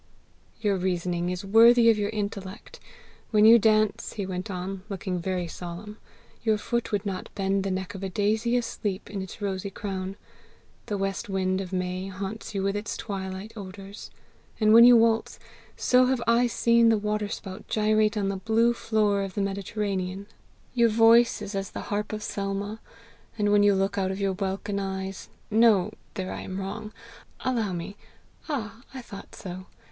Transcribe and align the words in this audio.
"Your 0.59 0.77
reasoning 0.77 1.29
is 1.29 1.45
worthy 1.45 1.87
of 1.91 1.97
your 1.99 2.09
intellect. 2.09 2.79
When 3.29 3.45
you 3.45 3.59
dance," 3.59 4.13
he 4.13 4.25
went 4.25 4.49
on, 4.49 4.81
looking 4.89 5.19
very 5.19 5.47
solemn, 5.47 5.99
"your 6.41 6.57
foot 6.57 6.91
would 6.91 7.05
not 7.05 7.29
bend 7.35 7.63
the 7.63 7.69
neck 7.69 7.93
of 7.93 8.01
a 8.01 8.09
daisy 8.09 8.57
asleep 8.57 9.11
in 9.11 9.21
its 9.21 9.43
rosy 9.43 9.69
crown. 9.69 10.15
The 10.87 10.97
west 10.97 11.29
wind 11.29 11.61
of 11.61 11.71
May 11.71 12.07
haunts 12.07 12.55
you 12.55 12.63
with 12.63 12.75
its 12.75 12.97
twilight 12.97 13.53
odours; 13.55 14.09
and 14.59 14.73
when 14.73 14.85
you 14.85 14.97
waltz, 14.97 15.37
so 15.77 16.07
have 16.07 16.23
I 16.25 16.47
seen 16.47 16.89
the 16.89 16.97
waterspout 16.97 17.67
gyrate 17.67 18.17
on 18.17 18.29
the 18.29 18.37
blue 18.37 18.73
floor 18.73 19.21
of 19.21 19.35
the 19.35 19.41
Mediterranean. 19.41 20.25
Your 20.73 20.89
voice 20.89 21.43
is 21.43 21.53
as 21.53 21.69
the 21.69 21.89
harp 21.93 22.11
of 22.11 22.23
Selma; 22.23 22.79
and 23.37 23.51
when 23.51 23.61
you 23.61 23.75
look 23.75 23.99
out 23.99 24.09
of 24.09 24.19
your 24.19 24.33
welkin 24.33 24.79
eyes 24.79 25.29
no! 25.51 25.93
there 26.15 26.33
I 26.33 26.41
am 26.41 26.59
wrong! 26.59 26.91
Allow 27.41 27.73
me! 27.73 27.97
ah, 28.49 28.81
I 28.95 29.03
thought 29.03 29.35
so! 29.35 29.67